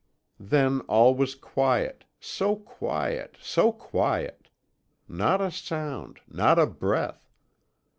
[0.39, 4.49] "Then all was quiet so quiet, so quiet!
[5.07, 7.29] Not a sound, not a breath.